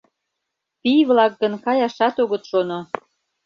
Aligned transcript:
Пий-влак 0.81 1.33
гын 1.41 1.53
каяшат 1.65 2.15
огыт 2.23 2.43
шоно. 2.49 2.79